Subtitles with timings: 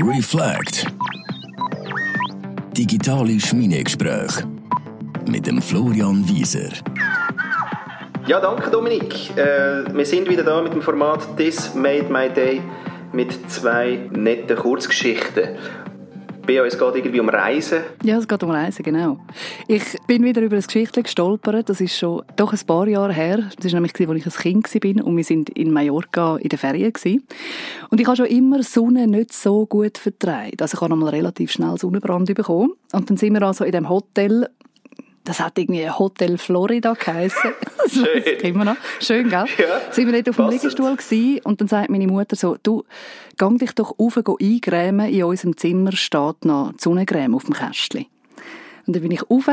[0.00, 0.86] Reflect.
[2.72, 4.42] Digitale Schmiedegespräche
[5.28, 6.70] mit dem Florian Wieser.
[8.26, 9.30] Ja, danke Dominik.
[9.36, 12.60] Äh, wir sind wieder da mit dem Format This Made My Day
[13.12, 15.50] mit zwei netten Kurzgeschichten.
[16.46, 17.80] Bei uns geht irgendwie um Reisen.
[18.02, 19.18] Ja, es geht um Reisen, genau.
[19.66, 21.70] Ich bin wieder über eine Geschichte gestolpert.
[21.70, 23.50] Das ist schon doch ein paar Jahre her.
[23.60, 26.58] Das war nämlich, als ich ein Kind war und wir sind in Mallorca in den
[26.58, 26.92] Ferien.
[27.88, 30.60] Und ich habe schon immer Sonne nicht so gut vertreibt.
[30.60, 32.72] Also ich habe einmal relativ schnell Sonnenbrand bekommen.
[32.92, 34.48] Und dann sind wir also in dem Hotel
[35.24, 37.52] das hat irgendwie Hotel Florida geheißen.
[37.88, 38.22] Schön.
[38.42, 38.76] immer noch.
[39.00, 39.46] Schön, gell?
[39.58, 40.62] Ja, sind wir dort auf dem passend.
[40.62, 42.84] Liegestuhl gewesen, und dann sagt meine Mutter so, du,
[43.38, 47.54] gang dich doch rauf, go eingrämen, in unserem Zimmer steht noch die Sonnencreme auf dem
[47.54, 48.06] Kästchen.
[48.86, 49.48] Und dann bin ich rauf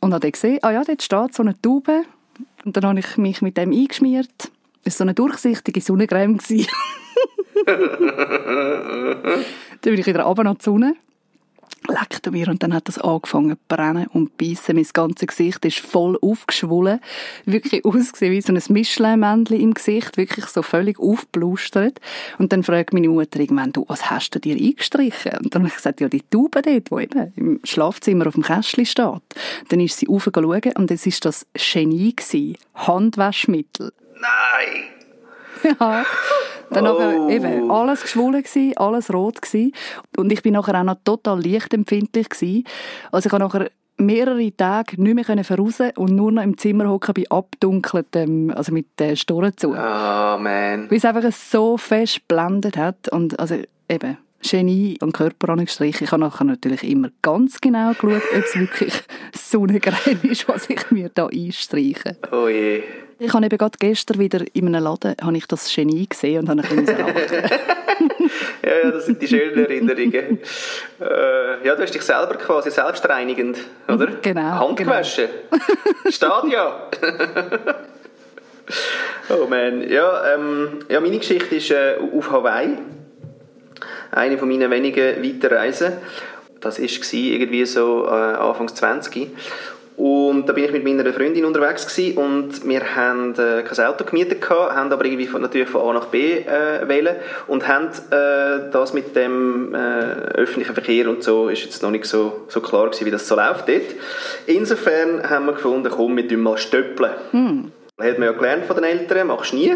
[0.00, 2.02] und habe dann gesehen, ah ja, dort steht so eine Taube.
[2.64, 4.50] Und dann habe ich mich mit dem eingeschmiert.
[4.84, 6.38] Das war so eine durchsichtige Sonnencreme.
[7.66, 9.44] dann
[9.82, 10.94] bin ich wieder runter nach die Sonne
[11.88, 14.74] leckte mir und dann hat das angefangen zu brennen und beißen.
[14.74, 17.00] Mein ganzes Gesicht ist voll aufgeschwollen.
[17.44, 20.16] Wirklich ausgesehen wie so ein Michelin-Männchen im Gesicht.
[20.16, 22.00] Wirklich so völlig aufgeblustert.
[22.38, 25.32] Und dann fragt meine Mutter irgendwann, du, was hast du dir eingestrichen?
[25.42, 28.42] Und dann habe ich gesagt, ja, die Taube dort, die eben im Schlafzimmer auf dem
[28.42, 29.22] Kästchen steht.
[29.68, 32.56] Dann ist sie raufgeschaut und es war das Genie gewesen.
[32.74, 33.92] Handwaschmittel.
[34.20, 34.99] Nein!
[35.80, 36.04] Ja.
[36.70, 36.92] Dann Oh.
[36.98, 39.72] nachher eben alles geschwollen gsi, alles rot gsi
[40.16, 42.64] und ich bin nachher auch noch total lichtempfindlich gsi.
[43.10, 47.14] Also ich habe nachher mehrere Tage nicht mehr voraus und nur noch im Zimmer hocken
[47.14, 49.74] bei abdunkeltem, also mit den Storen zu.
[49.74, 50.90] Ah, man.
[50.90, 53.56] Weil es einfach so fest geblendet hat und also
[53.88, 56.04] eben Genie und Körper angestrichen.
[56.04, 58.94] Ich habe nachher natürlich immer ganz genau geschaut, ob es wirklich
[59.34, 62.16] Sonnencreme ist, was ich mir da einstreiche.
[62.32, 62.82] Oh je.
[63.18, 66.64] Ich habe eben gerade gestern wieder in einem Laden habe ich das Genie gesehen und
[66.64, 66.96] habe ein bisschen.
[68.62, 70.38] Ja, ja, das sind die schönen Erinnerungen.
[71.00, 74.06] Äh, ja, du hast dich selber quasi selbstreinigend, oder?
[74.22, 74.92] Genau, Hand genau.
[76.50, 76.90] ja.
[79.28, 79.90] oh man.
[79.90, 82.78] Ja, ähm, ja, meine Geschichte ist äh, auf Hawaii.
[84.10, 85.92] Eine von meinen wenigen weiten Reisen.
[86.60, 89.30] Das war irgendwie so äh, Anfangs 20.
[90.00, 94.04] Und da bin ich mit meiner Freundin unterwegs gewesen und wir haben äh, kein Auto
[94.04, 97.16] gemietet gehabt, haben aber irgendwie von, natürlich von A nach B äh, wählen
[97.48, 102.06] und haben äh, das mit dem äh, öffentlichen Verkehr und so ist jetzt noch nicht
[102.06, 103.94] so, so klar gewesen, wie das so läuft dort.
[104.46, 107.12] Insofern haben wir gefunden, komm, wir tun mal stöppeln.
[107.32, 107.72] Hm.
[108.00, 109.74] Hat man ja gelernt von den Eltern, machst du nie.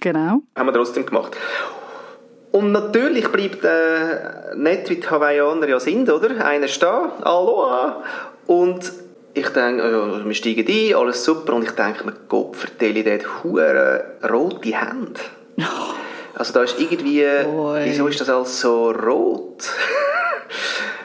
[0.00, 0.40] Genau.
[0.56, 1.36] Haben wir trotzdem gemacht.
[2.50, 6.44] Und natürlich bleibt äh, nicht wie die Hawaiianer ja sind, oder?
[6.44, 8.02] Einer steht, Aloha.
[8.46, 8.90] Und
[9.34, 11.54] ich denke, ja, wir steigen ein, alles super.
[11.54, 15.20] Und ich denke mir, Gott, vertelle der hat hure rote Hände.
[16.34, 17.80] Also da ist irgendwie, Oi.
[17.82, 19.64] wieso ist das alles so rot?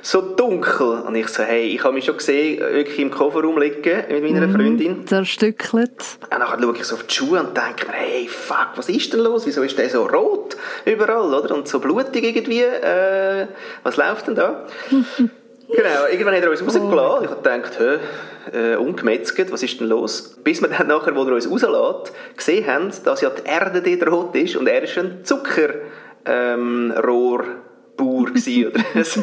[0.04, 1.02] so dunkel.
[1.08, 4.50] Und ich so, hey, ich habe mich schon gesehen, wirklich im Kofferraum liegen mit meiner
[4.50, 5.08] Freundin.
[5.08, 5.92] Zerstückelt.
[6.22, 9.14] Und dann schaue ich so auf die Schuhe und denke mir, hey, fuck, was ist
[9.14, 9.46] denn los?
[9.46, 11.56] Wieso ist der so rot überall, oder?
[11.56, 12.62] Und so blutig irgendwie.
[12.62, 13.48] Äh,
[13.84, 14.68] was läuft denn da?
[14.90, 17.24] genau, irgendwann hat er uns rausgelassen.
[17.24, 18.00] Ich habe gedacht, hä,
[18.52, 20.38] äh, ungemetzelt, was ist denn los?
[20.44, 24.12] Bis wir dann nachher, wo er uns rauslässt, gesehen haben, dass ja die Erde dort
[24.12, 25.76] rot ist und er ist ein Zuckerrohr.
[26.26, 26.94] Ähm,
[27.96, 28.40] Bauer oder
[29.04, 29.22] so.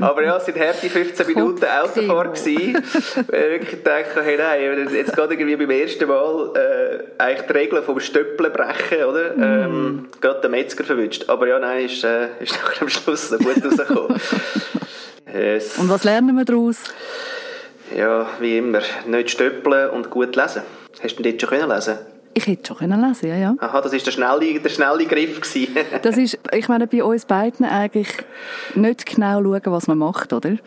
[0.00, 1.62] Aber ja, es sind harte 15 Minuten.
[1.62, 7.52] Weil ich wirklich dachte, hey nein, jetzt geht irgendwie beim ersten Mal äh, eigentlich die
[7.52, 9.36] Regeln vom Stöppeln brechen, oder?
[9.36, 11.28] Ähm, gerade den Metzger verwünscht.
[11.28, 14.20] Aber ja, nein, ist, äh, ist nachher am Schluss gut rausgekommen.
[15.34, 15.78] yes.
[15.78, 16.78] Und was lernen wir daraus?
[17.96, 20.62] Ja, wie immer, nicht stöppeln und gut lesen.
[21.02, 21.98] Hast du denn dort schon können lesen?
[22.36, 23.54] Ich hätte schon können lesen, ja, ja.
[23.60, 25.40] Aha, das war der schnelle, der schnelle Griff.
[25.40, 25.74] gewesen.
[26.02, 28.08] Das ist, ich meine, bei uns beiden eigentlich
[28.74, 30.58] nicht genau schauen, was man macht, oder?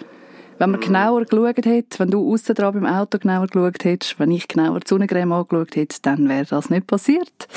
[0.58, 4.32] Wenn man genauer geschaut hätte, wenn du aussen dran beim Auto genauer geschaut hättest, wenn
[4.32, 7.48] ich genauer die Sonnencreme angeschaut hätte, dann wäre das nicht passiert.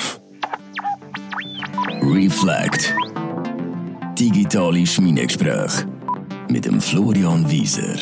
[2.03, 2.93] Reflect.
[4.19, 5.87] Digitale Schmiedegespräche
[6.49, 7.95] mit dem Florian Wieser.